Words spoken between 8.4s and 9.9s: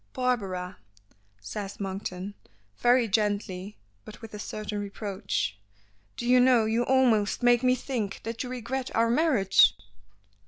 you regret our marriage."